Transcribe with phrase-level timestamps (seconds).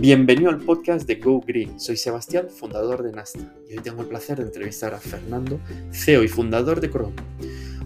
[0.00, 1.78] Bienvenido al podcast de Go Green.
[1.78, 5.60] Soy Sebastián, fundador de Nasta, y hoy tengo el placer de entrevistar a Fernando,
[5.92, 7.12] CEO y fundador de Chrome,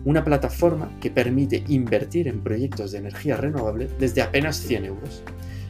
[0.05, 5.25] una plataforma que permite invertir en proyectos de energía renovable desde apenas 100 euros.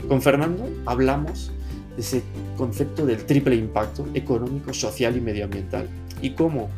[0.07, 1.51] Con Fernando hablamos
[1.97, 2.23] de ese
[2.59, 5.89] concepto del triple impacto económico, social y medioambiental
[6.21, 6.69] y cómo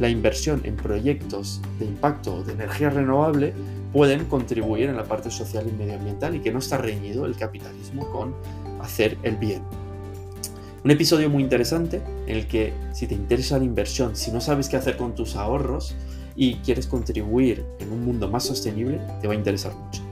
[0.00, 3.52] la inversión en proyectos de impacto de energía renovable
[3.92, 8.10] pueden contribuir en la parte social y medioambiental y que no está reñido el capitalismo
[8.10, 8.34] con
[8.84, 9.62] hacer el bien.
[10.84, 14.68] Un episodio muy interesante en el que si te interesa la inversión, si no sabes
[14.68, 15.96] qué hacer con tus ahorros
[16.36, 20.02] y quieres contribuir en un mundo más sostenible, te va a interesar mucho.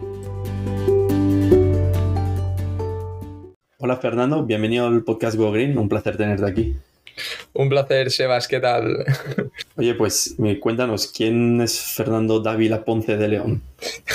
[3.79, 6.77] Hola Fernando, bienvenido al podcast Go Green, un placer tenerte aquí.
[7.55, 9.05] Un placer, Sebas, ¿qué tal?
[9.77, 13.63] Oye, pues cuéntanos, ¿quién es Fernando Dávila Ponce de León?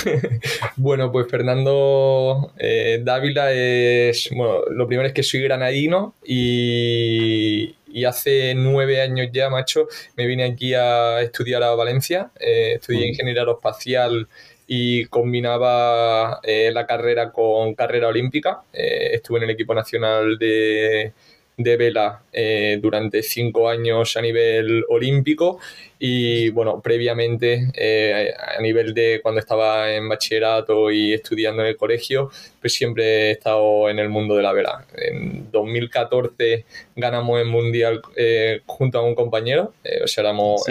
[0.76, 7.74] bueno, pues Fernando eh, Dávila es, bueno, lo primero es que soy granadino y,
[8.06, 13.08] hace nueve años ya, macho, me vine aquí a estudiar a Valencia, eh, estudié mm.
[13.08, 14.28] ingeniería aeroespacial
[14.68, 18.62] y combinaba eh, la carrera con carrera olímpica.
[18.72, 21.12] estuve en el equipo nacional de
[21.58, 25.58] de vela eh, durante cinco años a nivel olímpico
[25.98, 31.76] y bueno, previamente eh, a nivel de cuando estaba en bachillerato y estudiando en el
[31.76, 34.86] colegio, pues siempre he estado en el mundo de la vela.
[34.96, 36.64] En 2014
[36.94, 40.64] ganamos el mundial eh, junto a un compañero, o sea, éramos...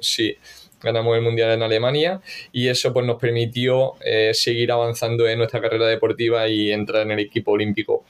[0.00, 0.36] sí
[0.80, 2.20] ganamos el mundial en Alemania
[2.52, 3.94] y eso pues nos permitió
[4.32, 8.04] seguir avanzando en nuestra carrera deportiva y entrar en el equipo olímpico.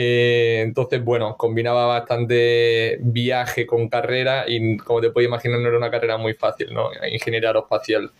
[0.00, 5.76] Eh, entonces, bueno, combinaba bastante viaje con carrera y como te puedes imaginar no era
[5.76, 6.90] una carrera muy fácil, ¿no?
[7.10, 8.12] Ingeniería aeroespacial.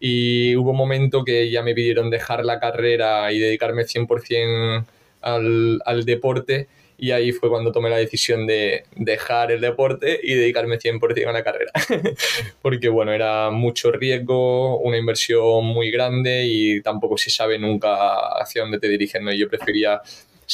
[0.00, 4.84] Y hubo un momento que ya me pidieron dejar la carrera y dedicarme 100%
[5.20, 6.66] al, al deporte
[6.98, 11.32] y ahí fue cuando tomé la decisión de dejar el deporte y dedicarme 100% a
[11.32, 11.70] la carrera.
[12.62, 18.62] Porque bueno, era mucho riesgo, una inversión muy grande y tampoco se sabe nunca hacia
[18.62, 19.24] dónde te dirigen.
[19.24, 19.32] ¿no?
[19.32, 20.00] Yo prefería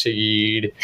[0.00, 0.74] seguir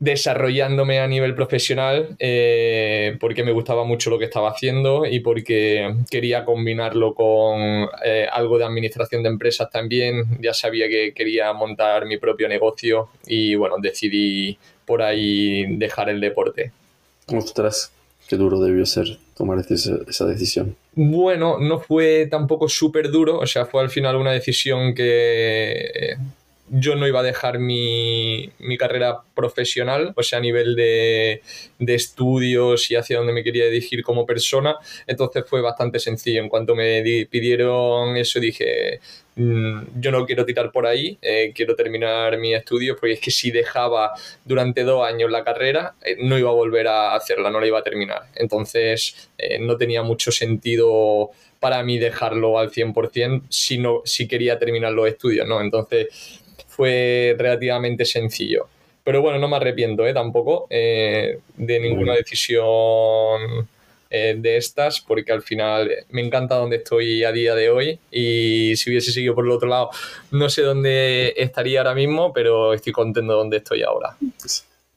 [0.00, 5.92] desarrollándome a nivel profesional eh, porque me gustaba mucho lo que estaba haciendo y porque
[6.08, 10.38] quería combinarlo con eh, algo de administración de empresas también.
[10.40, 14.56] Ya sabía que quería montar mi propio negocio y bueno, decidí
[14.86, 16.72] por ahí dejar el deporte.
[17.26, 17.92] Ostras,
[18.28, 20.76] qué duro debió ser tomar esa decisión.
[20.94, 26.16] Bueno, no fue tampoco súper duro, o sea, fue al final una decisión que
[26.70, 31.42] yo no iba a dejar mi, carrera profesional, o sea, a nivel de,
[31.78, 34.76] estudios y hacia dónde me quería dirigir como persona.
[35.06, 36.40] Entonces fue bastante sencillo.
[36.40, 39.00] En cuanto me pidieron eso, dije,
[39.36, 43.30] mm, yo no quiero tirar por ahí, eh, quiero terminar mi estudios, porque es que
[43.30, 44.12] si dejaba
[44.44, 47.78] durante dos años la carrera, eh, no iba a volver a hacerla, no la iba
[47.78, 48.22] a terminar.
[48.34, 51.30] Entonces eh, no tenía mucho sentido
[51.60, 55.60] para mí dejarlo al 100% si, no, si quería terminar los estudios, ¿no?
[55.60, 56.08] Entonces
[56.78, 58.68] fue relativamente sencillo.
[59.02, 60.14] Pero bueno, no me arrepiento ¿eh?
[60.14, 63.68] tampoco eh, de ninguna decisión
[64.08, 68.76] eh, de estas, porque al final me encanta donde estoy a día de hoy y
[68.76, 69.90] si hubiese seguido por el otro lado,
[70.30, 74.16] no sé dónde estaría ahora mismo, pero estoy contento donde estoy ahora.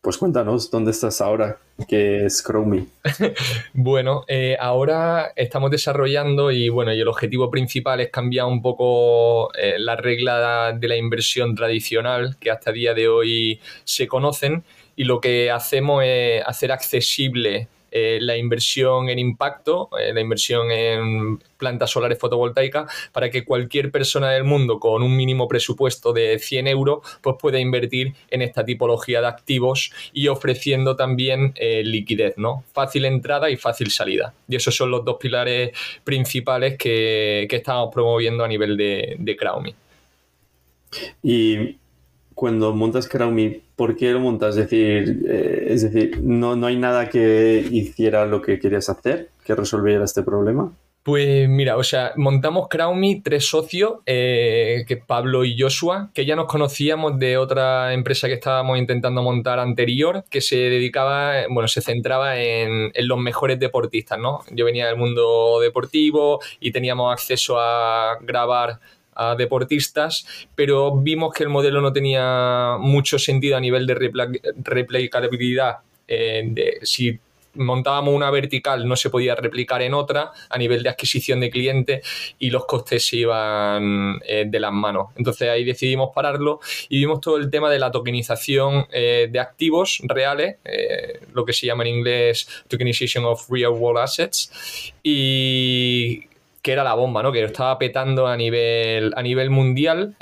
[0.02, 1.60] Pues cuéntanos, ¿dónde estás ahora?
[1.88, 2.88] ¿Qué es Chromie?
[3.76, 9.76] bueno, eh, ahora estamos desarrollando y bueno, el objetivo principal es cambiar un poco eh,
[9.78, 14.64] la regla de la inversión tradicional que hasta el día de hoy se conocen
[14.96, 20.72] y lo que hacemos es hacer accesible eh, la inversión en impacto, eh, la inversión
[20.72, 26.40] en plantas solares fotovoltaicas, para que cualquier persona del mundo con un mínimo presupuesto de
[26.40, 32.38] 100 euros pues pueda invertir en esta tipología de activos y ofreciendo también eh, liquidez,
[32.38, 32.64] ¿no?
[32.74, 34.34] Fácil entrada y fácil salida.
[34.48, 35.72] Y esos son los dos pilares
[36.04, 39.76] principales que, estamos promoviendo a nivel de, de Crowme.
[41.22, 41.76] Y
[42.42, 44.58] cuando montas Crowme, ¿por qué lo montas?
[44.58, 49.30] Es decir, eh, es decir no, no hay nada que hiciera lo que querías hacer,
[49.46, 50.74] que resolviera este problema.
[51.04, 56.36] Pues mira, o sea, montamos Crowme tres socios, eh, que Pablo y Joshua, que ya
[56.36, 61.82] nos conocíamos de otra empresa que estábamos intentando montar anterior, que se dedicaba, bueno, se
[61.82, 64.40] centraba en, en, los mejores deportistas, ¿no?
[64.50, 68.80] Yo venía del mundo deportivo y teníamos acceso a grabar
[69.38, 70.26] deportistas,
[70.56, 74.12] pero vimos que el modelo no tenía mucho sentido a nivel de
[74.64, 75.78] replicabilidad.
[76.08, 77.20] Eh, si
[77.54, 82.34] montábamos una vertical no se podía replicar en otra a nivel de adquisición de clientes
[82.40, 85.10] y los costes se iban eh, de las manos.
[85.18, 90.02] Entonces ahí decidimos pararlo y vimos todo el tema de la tokenización eh, de activos
[90.04, 90.58] reales,
[91.34, 96.31] lo que se llama en inglés tokenization of real world assets y
[96.62, 97.32] que era la bomba, ¿no?
[97.32, 100.16] Que estaba petando a nivel, a nivel mundial,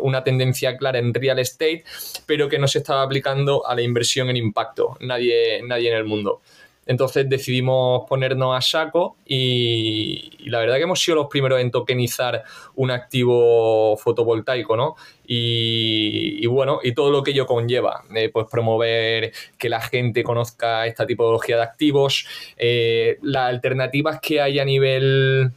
[0.00, 1.84] una tendencia clara en real estate,
[2.26, 4.96] pero que no se estaba aplicando a la inversión en impacto.
[5.00, 6.40] Nadie, nadie en el mundo.
[6.86, 12.44] Entonces decidimos ponernos a saco y, la verdad que hemos sido los primeros en tokenizar
[12.76, 14.94] un activo fotovoltaico, ¿no?
[15.26, 20.86] Y, bueno, y todo lo que ello conlleva, eh, pues promover que la gente conozca
[20.86, 25.50] esta tipología de activos, eh, las alternativas que hay a nivel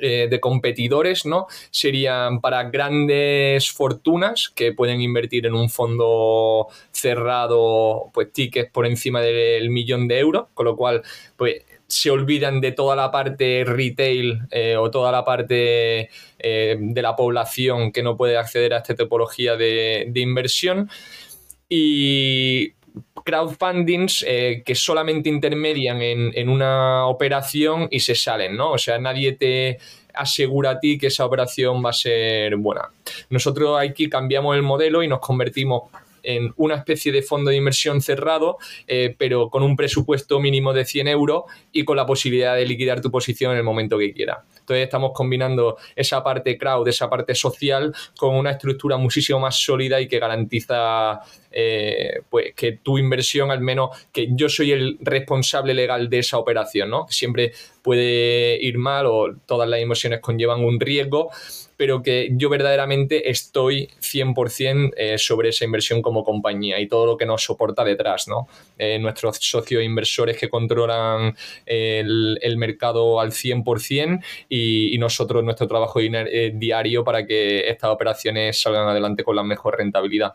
[0.00, 1.46] eh, de competidores, ¿no?
[1.70, 9.22] Serían para grandes fortunas que pueden invertir en un fondo cerrado, pues tickets por encima
[9.22, 11.02] del millón de euros, con lo cual,
[11.36, 17.02] pues se olvidan de toda la parte retail eh, o toda la parte eh, de
[17.02, 20.90] la población que no puede acceder a esta tipología de, de inversión.
[21.66, 22.74] Y
[23.24, 28.72] crowdfundings eh, que solamente intermedian en, una operación y se salen, ¿no?
[28.72, 29.78] O sea, nadie te
[30.14, 32.90] asegura a ti que esa operación va a ser buena.
[33.30, 35.84] Nosotros aquí cambiamos el modelo y nos convertimos
[36.28, 40.84] en una especie de fondo de inversión cerrado, eh, pero con un presupuesto mínimo de
[40.84, 44.44] 100 euros y con la posibilidad de liquidar tu posición en el momento que quiera.
[44.60, 49.98] Entonces estamos combinando esa parte crowd, esa parte social, con una estructura muchísimo más sólida
[50.02, 51.20] y que garantiza
[51.50, 56.36] eh, pues que tu inversión, al menos que yo soy el responsable legal de esa
[56.36, 57.06] operación, ¿no?
[57.08, 57.52] Siempre
[57.88, 61.30] puede ir mal o todas las inversiones conllevan un riesgo
[61.78, 67.16] pero que yo verdaderamente estoy 100% eh, sobre esa inversión como compañía y todo lo
[67.16, 68.48] que nos soporta detrás, ¿no?
[68.76, 76.00] Eh, nuestros socios inversores que controlan el, mercado al 100% y, y, nosotros nuestro trabajo
[76.00, 80.34] eh, diario para que estas operaciones salgan adelante con la mejor rentabilidad.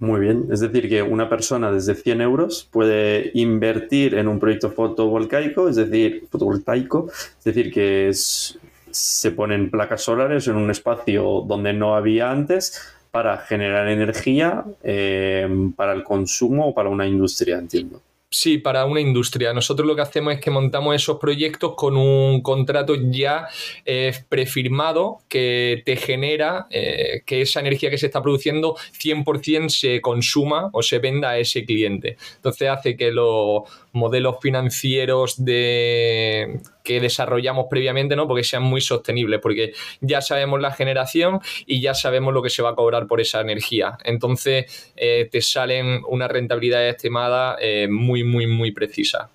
[0.00, 4.70] Muy bien, es decir, que una persona desde 100 euros puede invertir en un proyecto
[4.70, 11.74] fotovoltaico, es decir, fotovoltaico, es decir, que se ponen placas solares en un espacio donde
[11.74, 12.80] no había antes
[13.10, 18.00] para generar energía eh, para el consumo o para una industria, entiendo.
[18.32, 19.52] Sí, para una industria.
[19.52, 23.48] Nosotros lo que hacemos es que montamos esos proyectos con un contrato ya
[23.84, 30.00] eh, prefirmado que te genera eh, que esa energía que se está produciendo 100% se
[30.00, 32.18] consuma o se venda a ese cliente.
[32.36, 33.62] Entonces hace que los
[33.92, 38.26] modelos financieros de que desarrollamos previamente, ¿no?
[38.26, 42.62] Porque sean muy sostenibles, porque ya sabemos la generación y ya sabemos lo que se
[42.62, 43.98] va a cobrar por esa energía.
[44.04, 49.30] Entonces, eh, te salen una rentabilidad estimada eh, muy, muy, muy precisa.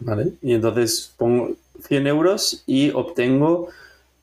[0.00, 1.56] Vale, y entonces pongo
[1.86, 3.68] 100 euros y obtengo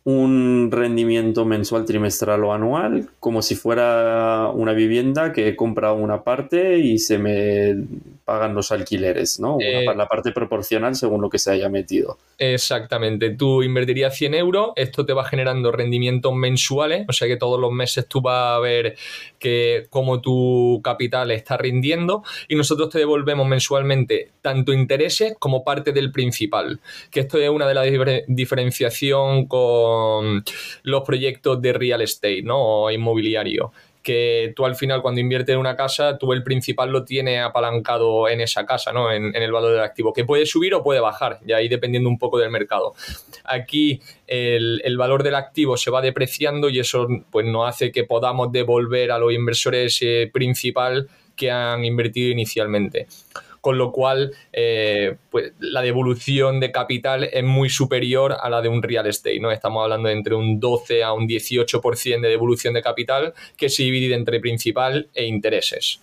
[0.07, 6.23] un rendimiento mensual, trimestral o anual, como si fuera una vivienda que he comprado una
[6.23, 7.75] parte y se me
[8.23, 9.57] pagan los alquileres, ¿no?
[9.59, 12.17] Eh, la parte proporcional según lo que se haya metido.
[12.37, 13.31] Exactamente.
[13.31, 17.73] Tú invertirías 100 euros, esto te va generando rendimientos mensuales, o sea que todos los
[17.73, 18.95] meses tú vas a ver
[19.39, 25.91] que cómo tu capital está rindiendo y nosotros te devolvemos mensualmente tanto intereses como parte
[25.91, 26.79] del principal,
[27.11, 27.87] que esto es una de las
[28.27, 29.96] diferenciación con
[30.83, 32.57] los proyectos de real estate, ¿no?
[32.57, 33.71] O inmobiliario
[34.07, 38.29] que tú al final cuando inviertes en una casa, tú el principal lo tienes apalancado
[38.29, 39.11] en esa casa, ¿no?
[39.11, 42.17] En, el valor del activo, que puede subir o puede bajar, y ahí dependiendo un
[42.17, 42.93] poco del mercado.
[43.43, 48.49] Aquí el, valor del activo se va depreciando y eso pues nos hace que podamos
[48.53, 53.07] devolver a los inversores ese principal que han invertido inicialmente
[53.61, 58.69] con lo cual eh, pues, la devolución de capital es muy superior a la de
[58.69, 59.39] un real estate.
[59.39, 59.51] ¿no?
[59.51, 63.83] Estamos hablando de entre un 12 a un 18% de devolución de capital que se
[63.83, 65.99] divide entre principal e intereses.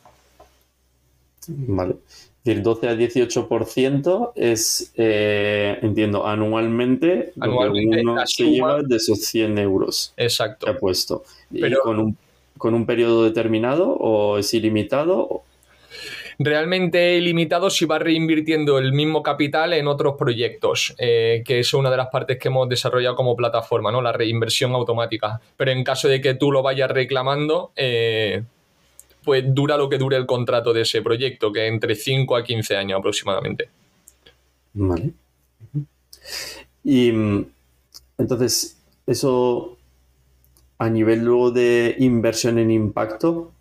[1.47, 1.97] Vale.
[2.45, 8.97] El 12 al 18% es, eh, entiendo, anualmente, anualmente lo que uno se lleva de
[8.97, 10.67] esos 100 euros Exacto.
[10.67, 11.25] que ha puesto.
[11.51, 12.19] Pero, con, un,
[12.59, 15.43] ¿Con un periodo determinado o es ilimitado?
[16.39, 21.91] Realmente ilimitado si va reinvirtiendo el mismo capital en otros proyectos, eh, que es una
[21.91, 24.03] de las partes que hemos desarrollado como plataforma, ¿no?
[24.03, 25.41] La reinversión automática.
[25.57, 28.43] Pero en caso de que tú lo vayas reclamando, eh,
[29.23, 32.45] pues dura lo que dure el contrato de ese proyecto, que es entre 5 a
[32.45, 33.69] 15 años aproximadamente.
[34.75, 35.13] Vale.
[36.85, 37.11] Y
[38.19, 39.79] entonces, eso
[40.79, 43.54] a nivel luego de inversión en impacto,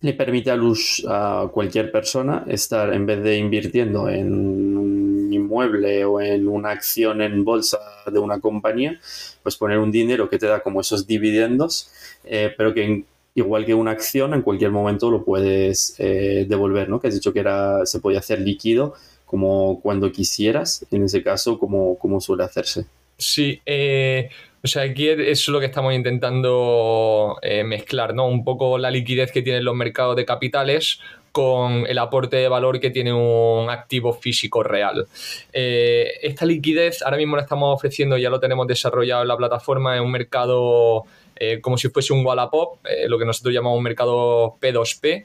[0.00, 4.32] le permite a, luz, a cualquier persona estar, en vez de invirtiendo en
[4.76, 7.78] un inmueble o en una acción en bolsa
[8.10, 8.98] de una compañía,
[9.42, 11.90] pues poner un dinero que te da como esos dividendos,
[12.24, 17.00] eh, pero que igual que una acción, en cualquier momento lo puedes eh, devolver, ¿no?
[17.00, 21.58] Que has dicho que era, se podía hacer líquido como cuando quisieras, en ese caso,
[21.58, 22.86] como, como suele hacerse.
[23.18, 24.30] Sí, eh,
[24.62, 28.26] o sea, aquí es lo que estamos intentando eh, mezclar, ¿no?
[28.26, 31.00] Un poco la liquidez que tienen los mercados de capitales
[31.30, 35.06] con el aporte de valor que tiene un activo físico real.
[35.52, 39.96] Eh, esta liquidez ahora mismo la estamos ofreciendo, ya lo tenemos desarrollado en la plataforma,
[39.96, 41.04] en un mercado
[41.36, 45.24] eh, como si fuese un Wallapop, lo que nosotros llamamos un mercado P2P.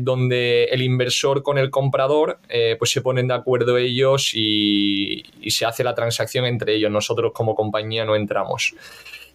[0.00, 2.38] Donde el inversor con el comprador
[2.78, 6.90] pues se ponen de acuerdo ellos y, se hace la transacción entre ellos.
[6.90, 8.74] Nosotros como compañía no entramos.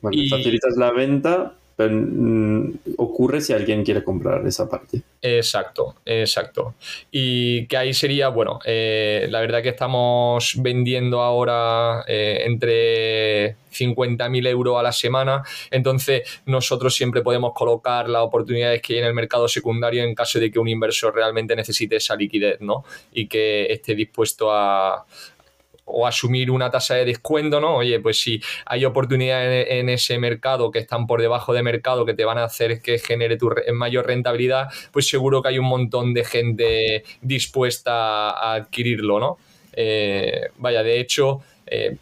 [0.01, 5.01] Bueno, facilitas la venta, Mm, ocurre si alguien quiere comprar esa parte.
[5.21, 6.75] Exacto, exacto.
[7.11, 14.47] Y que ahí sería, bueno, eh, la verdad que estamos vendiendo ahora eh, entre 50.000
[14.47, 19.13] euros a la semana, entonces nosotros siempre podemos colocar las oportunidades que hay en el
[19.13, 22.83] mercado secundario en caso de que un inversor realmente necesite esa liquidez, ¿no?
[23.13, 25.05] Y que esté dispuesto a,
[25.91, 27.77] o asumir una tasa de descuento, ¿no?
[27.77, 32.13] Oye, pues si hay oportunidades en, ese mercado que están por debajo de mercado que
[32.13, 36.13] te van a hacer que genere tu mayor rentabilidad, pues seguro que hay un montón
[36.13, 39.37] de gente dispuesta a adquirirlo, ¿no?
[39.73, 41.97] Eh, vaya, de hecho, eh,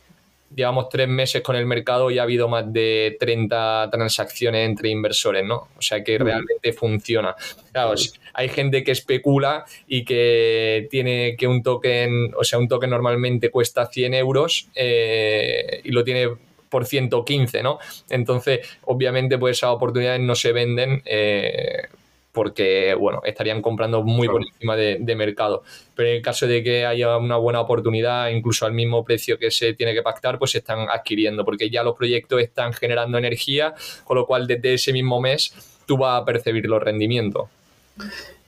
[0.55, 5.45] llevamos tres meses con el mercado y ha habido más de 30 transacciones entre inversores,
[5.45, 5.67] ¿no?
[5.77, 7.35] O sea que realmente funciona.
[7.71, 7.93] Claro,
[8.33, 13.49] hay gente que especula y que tiene que un token, o sea, un token normalmente
[13.49, 16.29] cuesta 100 euros eh, y lo tiene
[16.69, 17.79] por 115, ¿no?
[18.09, 21.87] Entonces, obviamente, pues esas oportunidades no se venden eh,
[22.31, 25.63] porque, bueno, estarían comprando muy por encima de, mercado.
[25.95, 29.51] Pero en el caso de que haya una buena oportunidad, incluso al mismo precio que
[29.51, 33.73] se tiene que pactar, pues se están adquiriendo, porque ya los proyectos están generando energía,
[34.03, 35.53] con lo cual desde ese mismo mes
[35.85, 37.49] tú vas a percibir los rendimientos.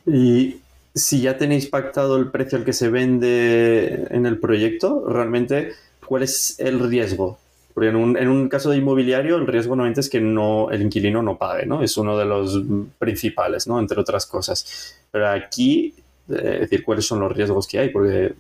[0.06, 0.62] Y
[0.94, 5.74] si ya tenéis pactado el precio al que se vende en el proyecto, realmente,
[6.06, 7.41] ¿cuál es el riesgo?
[7.74, 11.38] Porque en un, caso de inmobiliario el riesgo normalmente es que no, el inquilino no
[11.38, 11.82] pague, ¿no?
[11.82, 12.62] Es uno de los
[13.00, 13.80] principales, ¿no?
[13.80, 15.00] Entre otras cosas.
[15.12, 15.94] Pero aquí,
[16.30, 17.90] eh, decir, ¿cuáles son los riesgos que hay?
[17.90, 18.34] Porque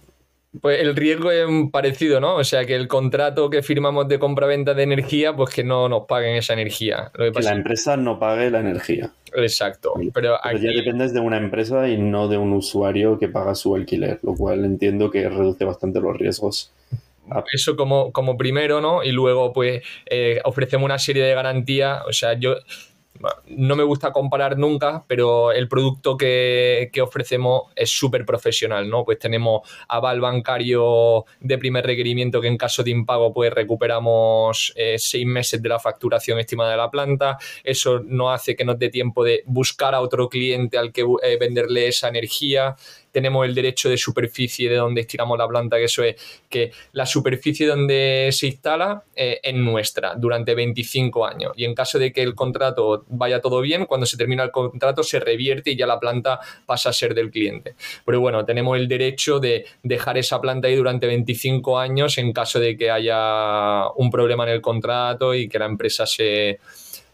[0.59, 2.35] pues el riesgo es parecido, ¿no?
[2.35, 6.05] O sea, que el contrato que firmamos de compra-venta de energía, pues que no nos
[6.07, 7.09] paguen esa energía.
[7.13, 9.11] Lo que, la empresa no pague la energía.
[9.33, 9.93] Exacto.
[10.13, 10.65] Pero, aquí...
[10.65, 14.35] ya dependes de una empresa y no de un usuario que paga su alquiler, lo
[14.35, 16.73] cual entiendo que reduce bastante los riesgos.
[17.51, 19.03] Eso como, como primero, ¿no?
[19.03, 22.01] Y luego, pues, eh, ofrecemos una serie de garantías.
[22.07, 22.55] O sea, yo
[23.47, 29.03] no me gusta comparar nunca, pero el producto que, ofrecemos es súper profesional, ¿no?
[29.03, 34.95] Pues tenemos aval bancario de primer requerimiento que en caso de impago pues recuperamos eh,
[34.97, 37.37] seis meses de la facturación estimada de la planta.
[37.63, 41.37] Eso no hace que nos dé tiempo de buscar a otro cliente al que eh,
[41.39, 42.75] venderle esa energía
[43.11, 46.15] tenemos el derecho de superficie de donde estiramos la planta, que eso es
[46.49, 51.51] que la superficie donde se instala eh, es nuestra durante 25 años.
[51.55, 55.03] Y en caso de que el contrato vaya todo bien, cuando se termina el contrato
[55.03, 57.75] se revierte y ya la planta pasa a ser del cliente.
[58.05, 62.59] Pero bueno, tenemos el derecho de dejar esa planta ahí durante 25 años en caso
[62.59, 66.59] de que haya un problema en el contrato y que la empresa se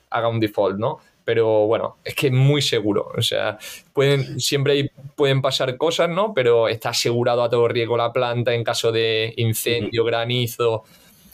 [0.10, 1.00] haga un default, ¿no?
[1.27, 3.12] Pero bueno, es que es muy seguro.
[3.13, 3.57] O sea,
[3.91, 6.34] pueden, siempre pueden pasar cosas, ¿no?
[6.34, 10.86] Pero está asegurado a todo riesgo la planta en caso de incendio, granizo.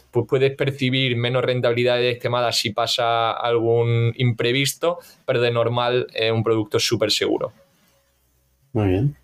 [0.09, 4.97] Pues puedes percibir menos rentabilidad de estimada si pasa algún imprevisto,
[5.27, 7.53] pero de normal es un producto súper seguro.
[8.71, 9.15] Muy bien.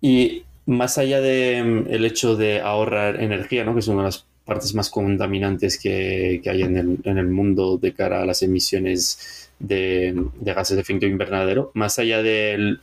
[0.00, 3.74] Y más allá del el hecho de ahorrar energía, ¿no?
[3.74, 7.28] que es una de las partes más contaminantes que, que hay en el, en el,
[7.28, 12.80] mundo de cara a las emisiones de, gases de efecto invernadero, más allá del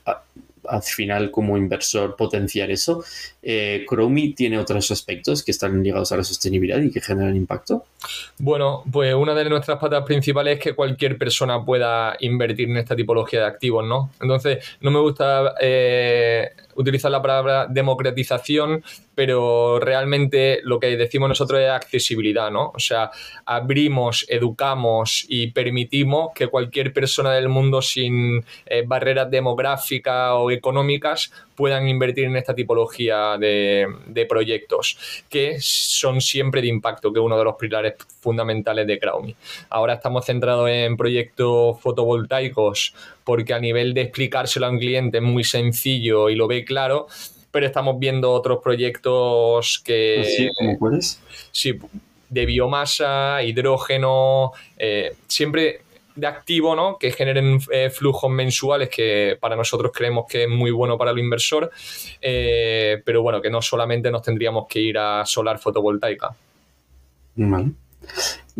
[0.70, 3.04] al final como inversor potenciar eso,
[3.42, 3.86] eh,
[4.36, 7.86] tiene otros aspectos que están ligados a la sostenibilidad y que generan impacto.
[8.38, 12.96] Bueno, pues una de nuestras patas principales es que cualquier persona pueda invertir en esta
[12.96, 14.12] tipología de activos, ¿no?
[14.22, 18.84] Entonces, no me gusta eh, utilizar la palabra democratización,
[19.16, 22.72] pero realmente lo que decimos nosotros es accesibilidad, ¿no?
[22.74, 23.12] O sea,
[23.46, 31.32] abrimos, educamos y permitimos que cualquier persona del mundo sin eh, barreras demográficas o económicas
[31.56, 37.38] puedan invertir en esta tipología de, proyectos, que son siempre de impacto, que es uno
[37.38, 39.36] de los pilares fundamentales de Crowmi.
[39.70, 42.94] Ahora estamos centrados en proyectos fotovoltaicos
[43.28, 47.08] porque a nivel de explicárselo a un cliente es muy sencillo y lo ve claro,
[47.52, 50.24] pero estamos viendo otros proyectos que...
[50.24, 50.50] ¿Sí?
[50.58, 51.22] ¿Cómo puedes?
[51.52, 51.78] Sí,
[52.30, 55.82] de biomasa, hidrógeno, eh, siempre
[56.16, 56.98] de activo, ¿no?
[56.98, 61.20] Que generen eh, flujos mensuales que para nosotros creemos que es muy bueno para el
[61.20, 61.70] inversor,
[62.22, 66.34] eh, pero bueno, que no solamente nos tendríamos que ir a solar fotovoltaica.
[67.36, 67.72] Vale.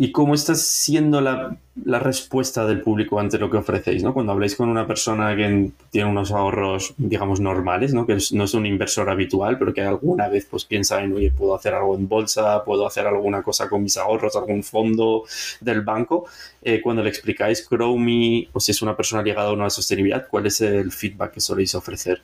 [0.00, 4.04] ¿Y cómo está siendo la, respuesta del público ante lo que ofrecéis?
[4.04, 4.14] ¿no?
[4.14, 8.06] Cuando habláis con una persona que tiene unos ahorros, digamos, normales, ¿no?
[8.06, 11.54] que no es un inversor habitual, pero que alguna vez pues, piensa en, oye, puedo
[11.56, 15.24] hacer algo en bolsa, puedo hacer alguna cosa con mis ahorros, algún fondo
[15.60, 16.26] del banco.
[16.62, 20.46] Eh, cuando le explicáis Chromie o si es una persona ligada a una sostenibilidad, ¿cuál
[20.46, 22.22] es el feedback que soléis ofrecer?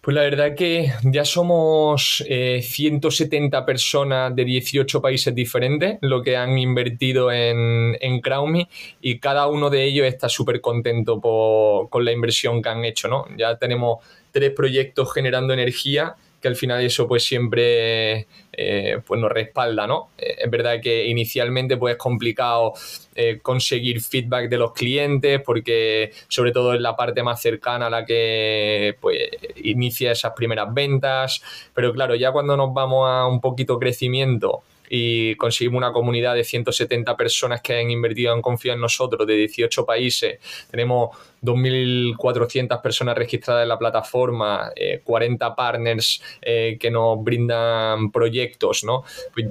[0.00, 6.36] Pues la verdad que ya somos 170 eh, personas de 18 países diferentes lo que
[6.36, 8.68] han invertido en, en Crowme
[9.00, 13.08] y cada uno de ellos está súper contento con la inversión que han hecho.
[13.08, 13.26] ¿no?
[13.36, 13.98] Ya tenemos
[14.30, 20.10] tres proyectos generando energía que al final eso pues siempre eh, pues nos respalda, ¿no?
[20.18, 22.74] Eh, es verdad que inicialmente pues es complicado
[23.14, 27.90] eh, conseguir feedback de los clientes porque sobre todo es la parte más cercana a
[27.90, 29.18] la que pues
[29.56, 31.42] inicia esas primeras ventas,
[31.74, 36.44] pero claro, ya cuando nos vamos a un poquito crecimiento y conseguimos una comunidad de
[36.44, 40.38] 170 personas que han invertido, han confiado en nosotros de 18 países.
[40.70, 44.70] Tenemos 2.400 personas registradas en la plataforma,
[45.04, 49.04] 40 eh, partners eh, que nos brindan proyectos, ¿no?
[49.34, 49.46] Pues,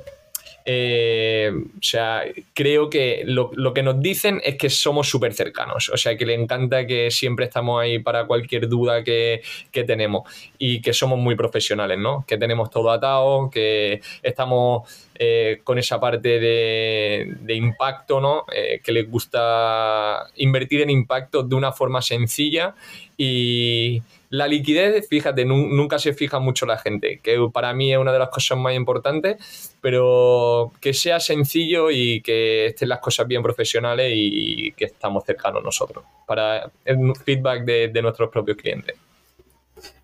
[0.70, 5.88] eh, o sea, creo que lo, que nos dicen es que somos súper cercanos.
[5.88, 10.24] O sea, que le encanta que siempre estamos ahí para cualquier duda que, tenemos
[10.58, 12.26] y que somos muy profesionales, ¿no?
[12.28, 18.44] Que tenemos todo atado, que estamos eh, con esa parte de, impacto, ¿no?
[18.54, 22.76] Eh, que les gusta invertir en impacto de una forma sencilla
[23.16, 28.12] y la liquidez, fíjate, nunca se fija mucho la gente, que para mí es una
[28.12, 33.42] de las cosas más importantes, pero que sea sencillo y que estén las cosas bien
[33.42, 38.96] profesionales y que estamos cercanos nosotros, para el feedback de, nuestros propios clientes.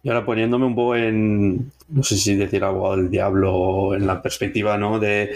[0.04, 4.22] Y ahora poniéndome un poco en, no sé si decir algo del diablo, en la
[4.22, 5.00] perspectiva, ¿no?
[5.00, 5.36] De,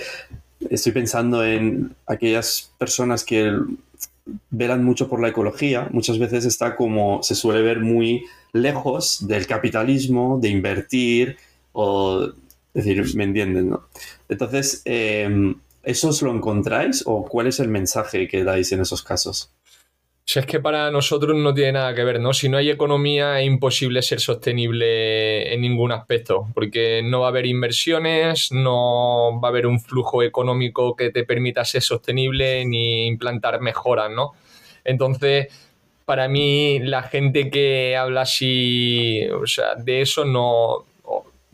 [0.70, 3.54] estoy pensando en aquellas personas que
[4.50, 9.48] velan mucho por la ecología, muchas veces está como, se suele ver muy lejos del
[9.48, 11.38] capitalismo, de invertir,
[11.74, 12.32] o
[12.74, 13.70] decir, ¿me entienden?
[13.70, 13.88] No?
[14.30, 19.04] Entonces, eh, ¿eso os lo encontráis o cuál es el mensaje que dais en esos
[19.04, 19.52] casos?
[20.30, 22.34] Si es que para nosotros no tiene nada que ver, ¿no?
[22.34, 27.30] Si no hay economía es imposible ser sostenible en ningún aspecto, porque no va a
[27.30, 33.08] haber inversiones, no va a haber un flujo económico que te permita ser sostenible ni
[33.08, 34.34] implantar mejoras, ¿no?
[34.84, 35.48] Entonces,
[36.04, 40.86] para mí, la gente que habla así, o sea, de eso no,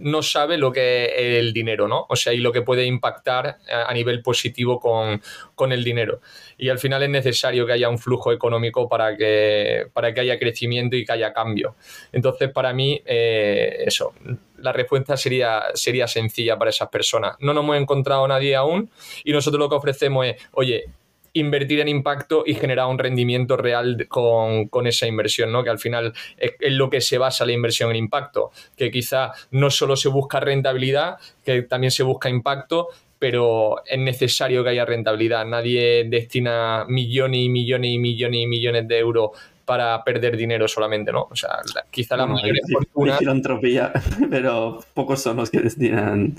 [0.03, 2.05] no sabe lo que es el dinero, ¿no?
[2.09, 6.19] O sea, y lo que puede impactar a nivel positivo con, el dinero.
[6.57, 10.37] Y al final es necesario que haya un flujo económico para que, para que haya
[10.37, 11.75] crecimiento y que haya cambio.
[12.11, 14.13] Entonces, para mí, eh, eso,
[14.57, 17.35] la respuesta sería, sería sencilla para esas personas.
[17.39, 18.89] No nos hemos encontrado nadie aún
[19.23, 20.85] y nosotros lo que ofrecemos es, oye,
[21.33, 25.63] invertir en impacto y generar un rendimiento real con, esa inversión, ¿no?
[25.63, 29.69] Que al final es, lo que se basa la inversión en impacto, que quizá no
[29.69, 35.45] solo se busca rentabilidad, que también se busca impacto, pero es necesario que haya rentabilidad.
[35.45, 39.31] Nadie destina millones y millones y millones y millones de euros
[39.65, 41.27] para perder dinero solamente, ¿no?
[41.31, 43.93] O sea, quizá la mayoría de filantropía,
[44.29, 46.35] pero pocos son los que destinan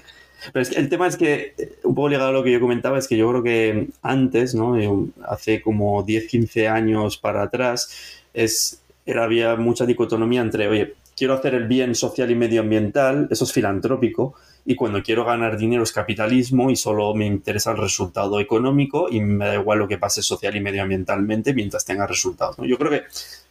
[0.52, 3.08] pero el tema es que, eh, un poco ligado a lo que yo comentaba, es
[3.08, 4.78] que yo creo que antes, ¿no?
[4.78, 4.90] Eh,
[5.26, 11.34] hace como 10, 15 años para atrás, es, era, había mucha dicotomía entre, oye, quiero
[11.34, 14.34] hacer el bien social y medioambiental, eso es filantrópico,
[14.66, 19.20] y cuando quiero ganar dinero es capitalismo y solo me interesa el resultado económico y
[19.20, 22.56] me da igual lo que pase social y medioambientalmente mientras tenga resultados.
[22.62, 23.02] Yo creo que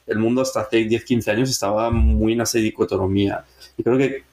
[0.07, 3.45] el mundo hasta hace 10, 15 años estaba muy en esa dicotomía.
[3.77, 4.23] Y creo que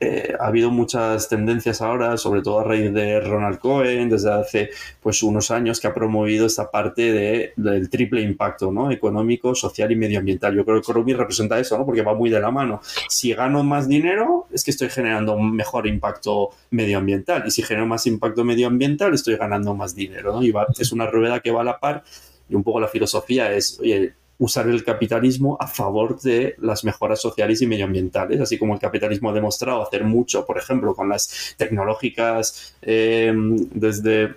[0.00, 4.70] eh, ha habido muchas tendencias ahora, sobre todo a raíz de Ronald Cohen, desde hace
[5.00, 8.90] pues unos años, que ha promovido esta parte de, del triple impacto, ¿no?
[8.90, 10.54] Económico, social y medioambiental.
[10.54, 11.86] Yo creo que Coromi representa eso, ¿no?
[11.86, 12.80] Porque va muy de la mano.
[13.08, 17.44] Si gano más dinero, es que estoy generando un mejor impacto medioambiental.
[17.46, 20.42] Y si genero más impacto medioambiental, estoy ganando más dinero, ¿no?
[20.42, 22.02] Y es una rueda que va a la par.
[22.48, 27.20] Y un poco la filosofía es, oye, usar el capitalismo a favor de las mejoras
[27.20, 31.54] sociales y medioambientales, así como el capitalismo ha demostrado hacer mucho, por ejemplo, con las
[31.56, 34.34] tecnológicas em, desde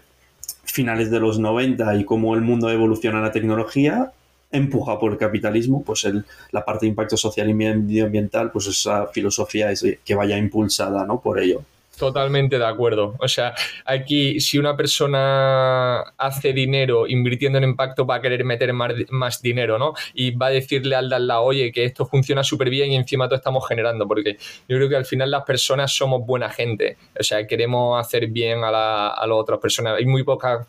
[0.66, 4.12] finales de los 90 y cómo el mundo evoluciona la tecnología,
[4.52, 9.08] empuja por el capitalismo, pues el, la parte de impacto social y medioambiental, pues esa
[9.08, 11.20] filosofía es que vaya impulsada ¿no?
[11.20, 11.64] por ello.
[11.98, 13.16] Totalmente de acuerdo.
[13.20, 18.72] O sea, aquí si una persona hace dinero invirtiendo en impacto va a querer meter
[18.72, 19.94] más, dinero, ¿no?
[20.14, 23.38] Y va a decirle al lado, oye, que esto funciona súper bien y encima todo
[23.38, 24.38] estamos generando, porque
[24.70, 26.98] yo creo que al final las personas somos buena gente.
[27.20, 29.96] O sea, queremos hacer bien a, la, a las otras personas.
[29.98, 30.68] Hay muy poca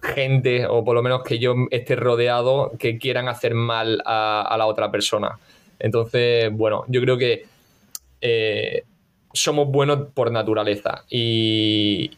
[0.00, 4.66] gente, o por lo menos que yo esté rodeado, que quieran hacer mal a, la
[4.66, 5.40] otra persona.
[5.80, 7.46] Entonces, bueno, yo creo que
[8.20, 8.83] eh,
[9.44, 12.10] somos buenos por naturaleza y,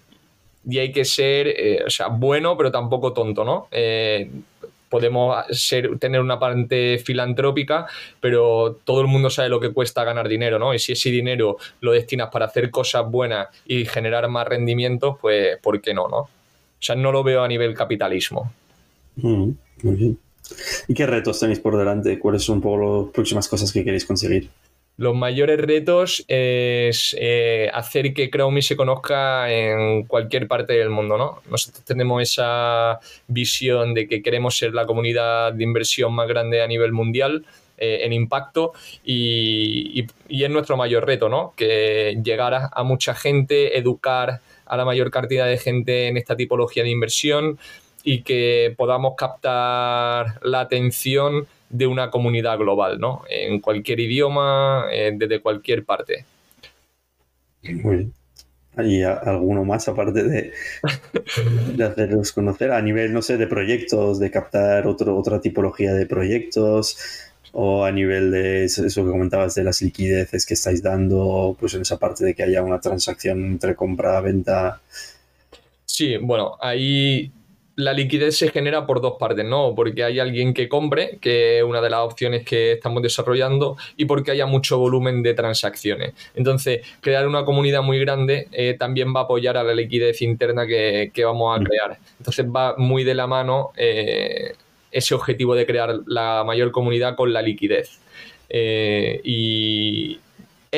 [0.69, 3.69] hay que ser, eh, o sea, bueno, pero tampoco tonto, ¿no?
[3.71, 4.29] Eh,
[4.89, 7.87] podemos ser, tener una parte filantrópica,
[8.21, 10.75] pero todo el mundo sabe lo que cuesta ganar dinero, ¿no?
[10.75, 15.57] Y si ese dinero lo destinas para hacer cosas buenas y generar más rendimientos, pues
[15.59, 16.19] ¿por qué no, no?
[16.19, 16.31] O
[16.81, 18.53] sea, no lo veo a nivel capitalismo.
[19.17, 19.51] Mm.
[20.89, 22.19] ¿Y qué retos tenéis por delante?
[22.19, 24.49] ¿Cuáles son un poco las próximas cosas que queréis conseguir?
[24.99, 31.19] Los mayores retos es eh, hacer que Chromie se conozca en cualquier parte del mundo,
[31.19, 31.43] ¿no?
[31.51, 36.67] Nosotros tenemos esa visión de que queremos ser la comunidad de inversión más grande a
[36.67, 37.45] nivel mundial
[37.77, 38.73] eh, en impacto
[39.05, 41.53] y, es nuestro mayor reto, ¿no?
[41.57, 46.83] Que llegar a mucha gente, educar a la mayor cantidad de gente en esta tipología
[46.83, 47.59] de inversión
[48.03, 53.23] y que podamos captar la atención de una comunidad global, ¿no?
[53.29, 56.25] En cualquier idioma, eh, desde cualquier parte.
[57.63, 58.13] Muy bien.
[58.77, 60.53] ¿Hay alguno más aparte de,
[61.75, 66.05] de hacerlos conocer a nivel, no sé, de proyectos, de captar otro, otra tipología de
[66.05, 66.99] proyectos
[67.53, 71.83] o a nivel de eso que comentabas de las liquideces que estáis dando, pues en
[71.83, 74.83] esa parte de que haya una transacción entre compra-venta?
[75.87, 77.33] Sí, bueno, ahí
[77.77, 79.75] la liquidez se genera por dos partes, ¿no?
[79.75, 84.07] Porque hay alguien que compre, que es una de las opciones que estamos desarrollando, y
[84.07, 86.15] porque haya mucho volumen de transacciones.
[86.35, 90.67] Entonces, crear una comunidad muy grande eh, también va a apoyar a la liquidez interna
[90.67, 91.65] que, vamos a mm.
[91.65, 91.99] crear.
[92.19, 94.55] Entonces, va muy de la mano eh,
[94.91, 98.01] ese objetivo de crear la mayor comunidad con la liquidez.
[98.49, 100.19] Eh, y,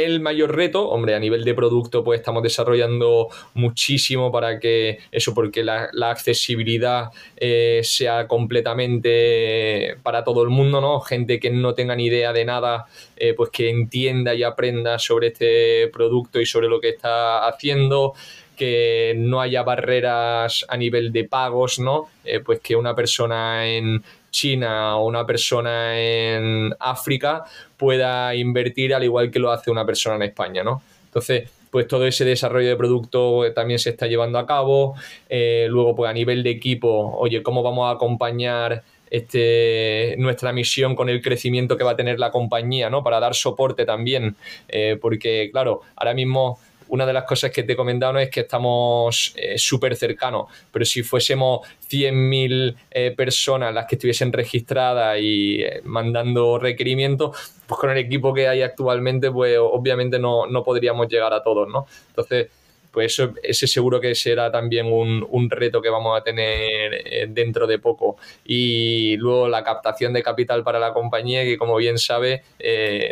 [0.05, 5.35] el mayor reto, hombre, a nivel de producto, pues estamos desarrollando muchísimo para que eso,
[5.35, 11.01] porque la, accesibilidad eh, sea completamente para todo el mundo, ¿no?
[11.01, 15.29] Gente que no tenga ni idea de nada, eh, pues que entienda y aprenda sobre
[15.29, 18.15] este producto y sobre lo que está haciendo
[18.59, 22.09] que no haya barreras a nivel de pagos, ¿no?
[22.25, 27.45] Eh, pues que una persona en China o una persona en África
[27.77, 30.83] pueda invertir al igual que lo hace una persona en España, ¿no?
[31.07, 34.95] Entonces, pues todo ese desarrollo de producto también se está llevando a cabo.
[35.29, 40.95] Eh, luego, pues a nivel de equipo, oye, ¿cómo vamos a acompañar este, nuestra misión
[40.95, 43.03] con el crecimiento que va a tener la compañía, ¿no?
[43.03, 44.37] Para dar soporte también.
[44.69, 46.59] Eh, porque, claro, ahora mismo
[46.89, 50.85] una de las cosas que te he comentado es que estamos eh, súper cercanos, pero
[50.85, 57.91] si fuésemos 100.000 eh, personas las que estuviesen registradas y eh, mandando requerimientos, pues con
[57.91, 61.87] el equipo que hay actualmente, pues obviamente no, podríamos llegar a todos, ¿no?
[62.09, 62.49] Entonces,
[62.91, 67.79] pues eso, ese seguro que será también un, reto que vamos a tener dentro de
[67.79, 68.17] poco.
[68.47, 72.43] Y luego la captación de capital para la compañía, que como bien sabe,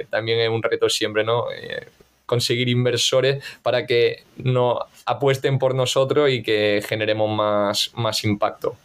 [0.08, 1.44] también es un reto siempre, ¿no?
[2.26, 8.76] Conseguir inversores para que no apuesten por nosotros y que generemos más, más impacto.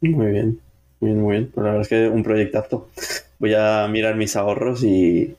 [0.00, 0.60] Muy bien,
[1.00, 1.50] muy bien, muy bien.
[1.52, 2.88] Pues la verdad es que un proyectazo.
[3.38, 5.34] Voy a mirar mis ahorros y...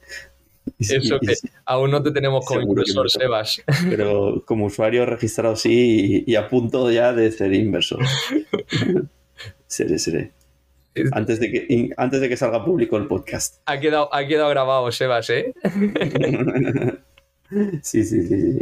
[0.78, 1.34] Eso que
[1.66, 3.64] aún no te tenemos como inversor, Sebas.
[3.90, 8.00] Pero como usuario registrado sí y, y a punto ya de ser inversor.
[9.68, 10.32] seré, seré.
[11.14, 13.62] Antes de, que, antes de que salga público el podcast.
[13.66, 15.54] Ha quedado, ha quedado grabado, Sebas, ¿eh?
[17.82, 18.60] sí, sí, sí,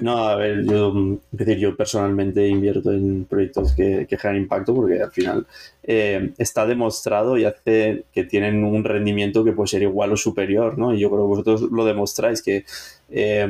[0.00, 0.92] No, a ver, yo,
[1.30, 5.46] decir, yo personalmente invierto en proyectos que, que generan impacto porque al final
[5.84, 10.76] eh, está demostrado y hace que tienen un rendimiento que puede ser igual o superior,
[10.76, 10.92] ¿no?
[10.92, 12.64] Y yo creo que vosotros lo demostráis, que,
[13.10, 13.48] eh,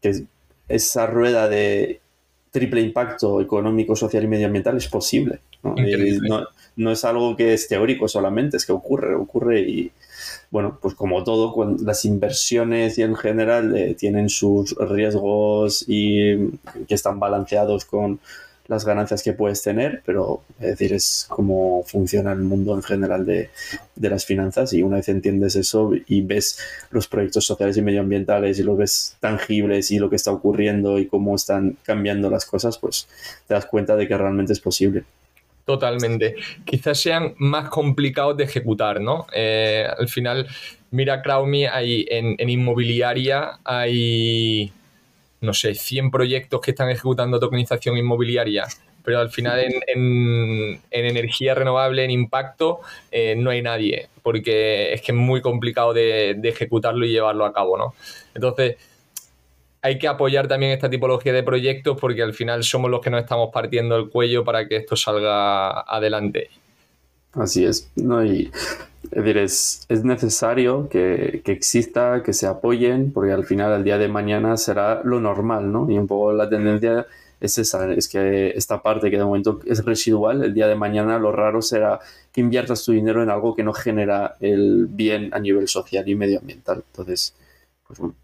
[0.00, 0.26] que
[0.68, 2.00] esa rueda de
[2.50, 5.40] triple impacto económico, social y medioambiental es posible.
[5.74, 6.46] ¿No?
[6.76, 9.92] no es algo que es teórico solamente, es que ocurre, ocurre y
[10.50, 16.50] bueno, pues como todo, cuando las inversiones y en general eh, tienen sus riesgos y
[16.86, 18.20] que están balanceados con
[18.68, 23.24] las ganancias que puedes tener, pero es decir, es cómo funciona el mundo en general
[23.24, 23.50] de,
[23.94, 26.58] de, las finanzas y una vez entiendes eso y ves
[26.90, 31.06] los proyectos sociales y medioambientales y los ves tangibles y lo que está ocurriendo y
[31.06, 33.06] cómo están cambiando las cosas, pues
[33.46, 35.04] te das cuenta de que realmente es posible.
[35.66, 36.36] Totalmente.
[36.64, 39.26] Quizás sean más complicados de ejecutar, ¿no?
[39.34, 40.46] Eh, al final,
[40.92, 44.72] mira, CrowdMe, hay en, inmobiliaria hay,
[45.40, 48.64] no sé, 100 proyectos que están ejecutando tokenización inmobiliaria,
[49.02, 52.78] pero al final en, energía renovable, en impacto,
[53.10, 57.44] eh, no hay nadie, porque es que es muy complicado de, de ejecutarlo y llevarlo
[57.44, 57.94] a cabo, ¿no?
[58.36, 58.76] Entonces,
[59.86, 63.20] hay que apoyar también esta tipología de proyectos porque al final somos los que nos
[63.20, 66.50] estamos partiendo el cuello para que esto salga adelante.
[67.34, 67.92] Así es.
[67.94, 68.50] No, y,
[69.04, 74.08] es decir, es, necesario que, exista, que se apoyen, porque al final, el día de
[74.08, 75.88] mañana será lo normal, ¿no?
[75.88, 77.06] Y un poco la tendencia
[77.38, 81.18] es esa, es que esta parte que de momento es residual, el día de mañana
[81.18, 82.00] lo raro será
[82.32, 86.16] que inviertas tu dinero en algo que no genera el bien a nivel social y
[86.16, 86.82] medioambiental.
[86.88, 87.34] Entonces,
[87.86, 88.14] pues bueno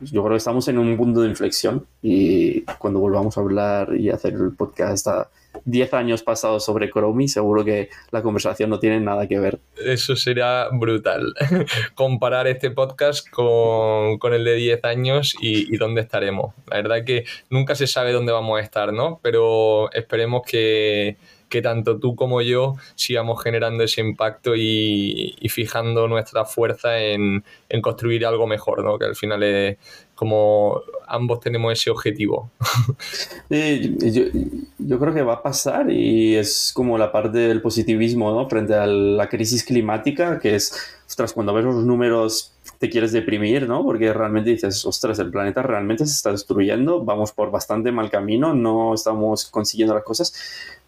[0.00, 4.10] yo creo que estamos en un punto de inflexión y cuando volvamos a hablar y
[4.10, 5.30] hacer el podcast a
[5.64, 9.58] 10 años pasados sobre Chromie, seguro que la conversación no tiene nada que ver.
[9.76, 11.32] Eso será brutal.
[11.94, 16.52] Comparar este podcast con, el de 10 años y, y, dónde estaremos.
[16.66, 19.18] La verdad que nunca se sabe dónde vamos a estar, ¿no?
[19.22, 21.16] Pero esperemos que
[21.48, 27.44] que tanto tú como yo sigamos generando ese impacto y, fijando nuestra fuerza en,
[27.82, 28.98] construir algo mejor, ¿no?
[28.98, 29.78] Que al final es
[30.14, 32.50] como ambos tenemos ese objetivo.
[33.50, 38.48] yo, creo que va a pasar y es como la parte del positivismo, ¿no?
[38.48, 43.68] Frente a la crisis climática, que es, ostras, cuando ves los números te quieres deprimir,
[43.68, 43.84] ¿no?
[43.84, 48.54] Porque realmente dices, ostras, el planeta realmente se está destruyendo, vamos por bastante mal camino,
[48.54, 50.34] no estamos consiguiendo las cosas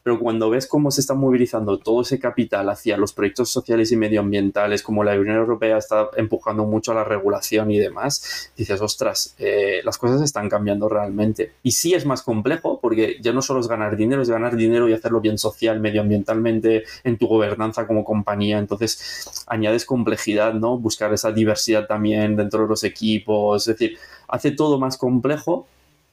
[0.08, 3.96] pero cuando ves cómo se está movilizando todo ese capital hacia los proyectos sociales y
[3.98, 9.34] medioambientales, como la Unión Europea está empujando mucho a la regulación y demás, dices, ostras,
[9.36, 11.52] eh, las cosas están cambiando realmente.
[11.62, 14.88] Y sí es más complejo, porque ya no solo es ganar dinero, es ganar dinero
[14.88, 18.58] y hacerlo bien social, medioambientalmente, en tu gobernanza como compañía.
[18.58, 20.78] Entonces, añades complejidad, ¿no?
[20.78, 25.66] Buscar esa diversidad también dentro de los equipos, es decir, hace todo más complejo,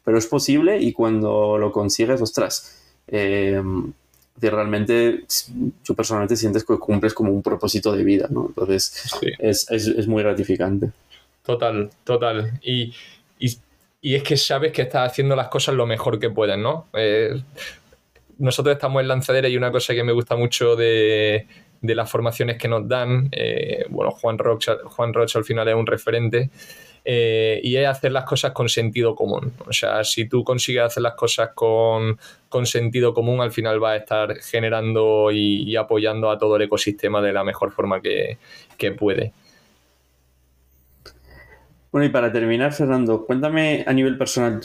[0.03, 3.61] pero es posible y cuando lo consigues, ostras, eh,
[4.41, 5.23] realmente
[5.83, 8.47] yo personalmente sientes que cumples como un propósito de vida, ¿no?
[8.47, 10.91] Entonces es, muy gratificante.
[11.43, 12.59] Total, total.
[12.61, 12.93] Y,
[14.01, 16.85] es que sabes que estás haciendo las cosas lo mejor que puedes, ¿no?
[16.93, 17.41] Eh,
[18.37, 21.47] nosotros estamos en lanzadera y una cosa que me gusta mucho de,
[21.81, 25.87] las formaciones que nos dan, eh, bueno, Juan Roche, Juan Roche al final es un
[25.87, 26.51] referente,
[27.07, 29.53] eh, y es hacer las cosas con sentido común.
[29.67, 32.17] O sea, si tú consigues hacer las cosas con,
[32.63, 37.33] sentido común, al final va a estar generando y, apoyando a todo el ecosistema de
[37.33, 38.37] la mejor forma que,
[38.97, 39.33] puede.
[41.91, 44.61] Bueno, y para terminar, Fernando, cuéntame a nivel personal,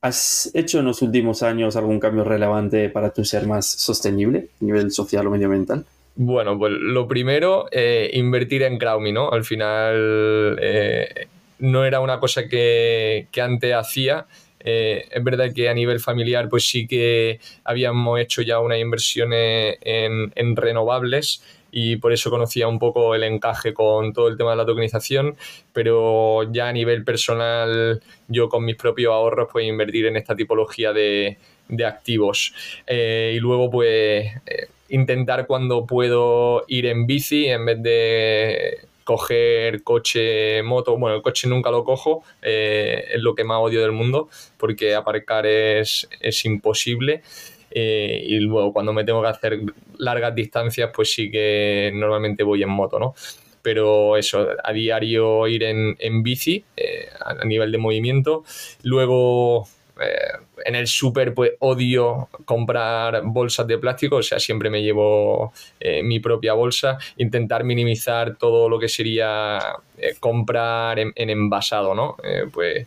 [0.00, 4.64] ¿has hecho en los últimos años algún cambio relevante para tu ser más sostenible a
[4.64, 5.84] nivel social o medioambiental?
[6.16, 9.30] Bueno, pues lo primero, eh, invertir en Crowdme, ¿no?
[9.32, 11.26] Al final, eh,
[11.58, 14.26] no era una cosa que, antes hacía.
[14.60, 19.76] Eh, es verdad que a nivel familiar pues sí que habíamos hecho ya unas inversiones
[19.82, 24.56] en, renovables y por eso conocía un poco el encaje con todo el tema de
[24.56, 25.36] la tokenización,
[25.74, 30.92] pero ya a nivel personal yo con mis propios ahorros pues invertir en esta tipología
[30.92, 31.36] de,
[31.84, 32.54] activos.
[32.86, 39.82] Eh, y luego pues eh, intentar cuando puedo ir en bici en vez de coger
[39.82, 43.92] coche, moto, bueno, el coche nunca lo cojo, eh, es lo que más odio del
[43.92, 46.08] mundo, porque aparcar es,
[46.44, 47.22] imposible.
[47.70, 49.60] Eh, y luego cuando me tengo que hacer
[49.98, 53.14] largas distancias, pues sí que normalmente voy en moto, ¿no?
[53.62, 58.44] Pero eso, a diario ir en, en bici eh, a nivel de movimiento.
[58.82, 59.66] Luego
[60.00, 65.52] eh, en el súper pues odio comprar bolsas de plástico, o sea, siempre me llevo
[65.78, 69.58] eh, mi propia bolsa, intentar minimizar todo lo que sería
[69.98, 72.16] eh, comprar en, envasado, ¿no?
[72.52, 72.86] pues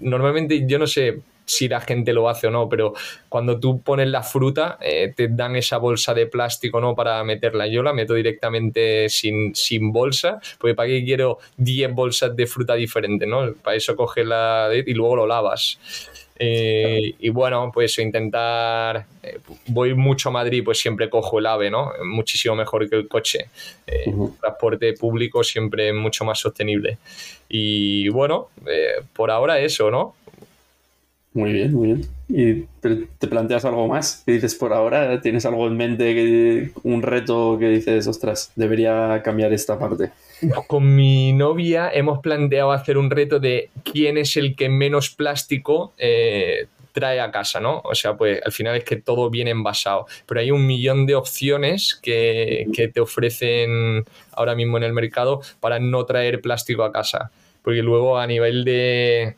[0.00, 2.92] normalmente yo no sé si la gente lo hace o no, pero
[3.28, 6.96] cuando tú pones la fruta, te dan esa bolsa de plástico, ¿no?
[6.96, 7.68] Para meterla.
[7.68, 12.74] Yo la meto directamente sin, sin bolsa, porque para qué quiero 10 bolsas de fruta
[12.74, 13.52] diferentes, ¿no?
[13.54, 15.78] Para eso coges la y luego lo lavas.
[16.38, 21.70] Eh, y bueno, pues intentar, eh, voy mucho a Madrid, pues siempre cojo el AVE,
[21.70, 21.92] ¿no?
[22.04, 23.46] Muchísimo mejor que el coche.
[23.86, 26.98] Eh, transporte público siempre mucho más sostenible.
[27.48, 28.48] Y bueno,
[29.14, 30.14] por ahora eso, ¿no?
[31.36, 32.06] Muy bien, muy bien.
[32.30, 34.22] ¿Y te, planteas algo más?
[34.24, 35.20] ¿Qué dices por ahora?
[35.20, 40.12] ¿Tienes algo en mente, que, un reto que dices, ostras, debería cambiar esta parte?
[40.66, 45.92] Con mi novia hemos planteado hacer un reto de quién es el que menos plástico
[45.98, 47.82] eh, trae a casa, ¿no?
[47.84, 50.06] O sea, pues al final es que todo viene envasado.
[50.24, 55.42] Pero hay un millón de opciones que, que te ofrecen ahora mismo en el mercado
[55.60, 57.30] para no traer plástico a casa.
[57.60, 59.34] Porque luego a nivel de,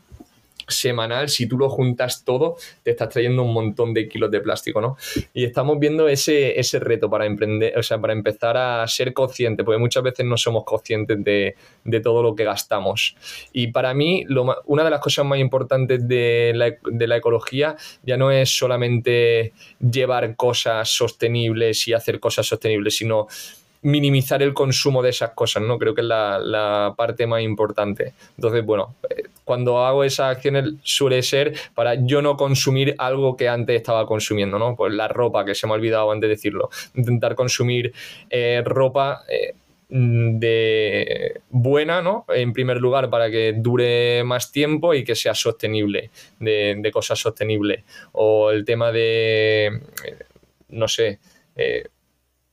[0.69, 4.81] semanal, si tú lo juntas todo, te estás trayendo un montón de kilos de plástico,
[4.81, 4.97] ¿no?
[5.33, 9.65] Y estamos viendo ese, ese reto para emprender, o sea, para empezar a ser consciente,
[9.65, 11.57] porque muchas veces no somos conscientes de,
[12.03, 13.17] todo lo que gastamos.
[13.53, 14.25] Y para mí,
[14.67, 19.53] una de las cosas más importantes de la, de la ecología ya no es solamente
[19.81, 23.27] llevar cosas sostenibles y hacer cosas sostenibles, sino
[23.83, 25.79] minimizar el consumo de esas cosas, ¿no?
[25.79, 28.15] Creo que es la, parte más importante.
[28.37, 33.49] Entonces, bueno, eh, cuando hago esas acciones suele ser para yo no consumir algo que
[33.49, 34.77] antes estaba consumiendo, ¿no?
[34.77, 36.69] Pues la ropa, que se me ha olvidado antes de decirlo.
[36.95, 37.93] Intentar consumir
[38.29, 39.23] eh, ropa...
[39.29, 39.55] Eh,
[39.91, 42.27] de buena, ¿no?
[42.29, 47.85] En primer lugar, para que dure más tiempo y que sea sostenible, de, cosas sostenibles.
[48.13, 49.81] O el tema de,
[50.69, 51.21] no sé,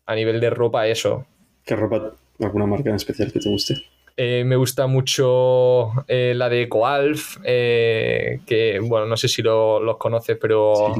[0.05, 1.25] a nivel de ropa, eso.
[1.65, 2.13] ¿Qué ropa?
[2.39, 3.75] ¿Alguna marca en especial que te guste?
[4.17, 9.97] Eh, me gusta mucho eh, la de Coalf, eh, que, bueno, no sé si los
[9.97, 10.95] conoces, pero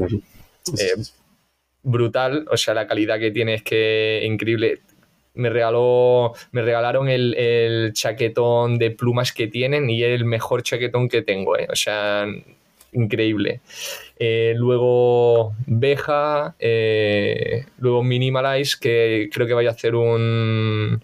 [1.84, 2.46] brutal.
[2.52, 4.82] O sea, la calidad que tiene es que increíble.
[5.36, 10.64] Me regaló, me regalaron el, el, chaquetón de plumas que tienen y es el mejor
[10.64, 11.56] chaquetón que tengo.
[11.70, 12.26] O sea,
[12.96, 13.62] increíble.
[14.18, 21.04] Eh, luego Beja, eh, luego Minimalize, que creo que vaya a hacer un,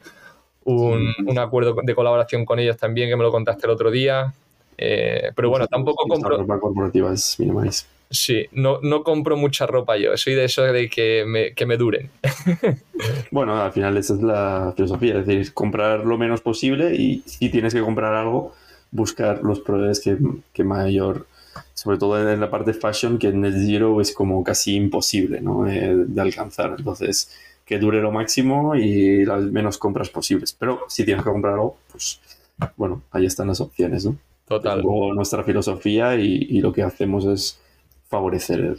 [0.65, 4.33] un, acuerdo de colaboración con ellos también, que me lo contaste el otro día.
[4.77, 6.37] Eh, pero bueno, tampoco compro.
[6.37, 7.37] ropa corporativa es.
[8.09, 11.77] Sí, no, no compro mucha ropa yo, soy de eso de que me, que me
[11.77, 12.09] duren.
[13.31, 17.49] bueno, al final esa es la filosofía, es decir, comprar lo menos posible y si
[17.49, 18.53] tienes que comprar algo,
[18.91, 20.17] buscar los proveedores que,
[20.51, 21.25] que mayor
[21.73, 25.67] sobre todo en la parte fashion, que en el Zero es como casi imposible ¿no?
[25.67, 26.75] Eh, de alcanzar.
[26.77, 27.31] Entonces,
[27.71, 30.51] que dure lo máximo y las menos compras posibles.
[30.51, 32.19] Pero si tienes que comprar algo, pues
[32.75, 34.17] bueno, ahí están las opciones, ¿no?
[34.45, 34.83] Total.
[35.15, 37.61] nuestra filosofía y, lo que hacemos es
[38.09, 38.75] favorecer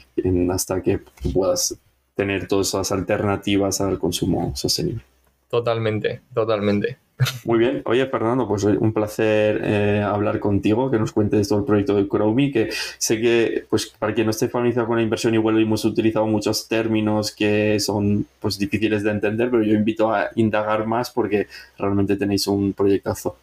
[0.51, 1.01] hasta que
[1.33, 1.75] puedas
[2.15, 5.03] tener todas esas alternativas al consumo sostenible.
[5.49, 6.99] Totalmente, totalmente.
[7.45, 7.83] Muy bien.
[7.85, 12.09] Oye, Fernando, pues un placer eh, hablar contigo, que nos cuentes todo el proyecto de
[12.09, 15.85] Chromie, que sé que, pues para quien no esté familiarizado con la inversión, igual hemos
[15.85, 21.11] utilizado muchos términos que son pues difíciles de entender, pero yo invito a indagar más
[21.11, 21.47] porque
[21.79, 23.37] realmente tenéis un proyectazo.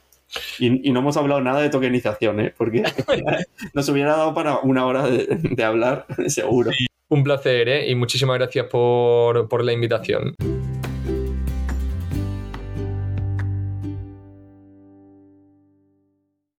[0.59, 2.53] Y, no hemos hablado nada de tokenización, ¿eh?
[2.55, 2.83] porque
[3.73, 6.71] nos hubiera dado para una hora de, hablar, seguro.
[7.09, 7.89] Un placer, ¿eh?
[7.89, 10.35] Y muchísimas gracias por, por la invitación.